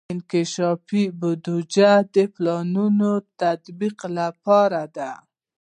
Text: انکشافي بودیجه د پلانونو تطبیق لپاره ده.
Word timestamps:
انکشافي 0.13 1.03
بودیجه 1.19 1.91
د 2.15 2.15
پلانونو 2.35 3.11
تطبیق 3.41 3.97
لپاره 4.17 4.83
ده. 4.95 5.11